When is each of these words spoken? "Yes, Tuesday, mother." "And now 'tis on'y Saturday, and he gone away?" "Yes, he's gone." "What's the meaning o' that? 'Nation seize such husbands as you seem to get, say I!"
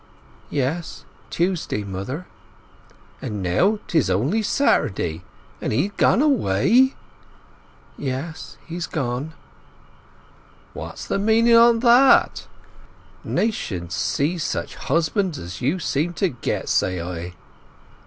"Yes, 0.49 1.05
Tuesday, 1.29 1.83
mother." 1.83 2.25
"And 3.21 3.43
now 3.43 3.77
'tis 3.85 4.09
on'y 4.09 4.41
Saturday, 4.41 5.23
and 5.61 5.71
he 5.71 5.89
gone 5.89 6.23
away?" 6.23 6.95
"Yes, 7.99 8.57
he's 8.65 8.87
gone." 8.87 9.33
"What's 10.73 11.05
the 11.05 11.19
meaning 11.19 11.53
o' 11.53 11.73
that? 11.77 12.47
'Nation 13.23 13.91
seize 13.91 14.41
such 14.43 14.73
husbands 14.73 15.37
as 15.37 15.61
you 15.61 15.77
seem 15.77 16.13
to 16.13 16.29
get, 16.29 16.67
say 16.67 16.99
I!" 16.99 17.35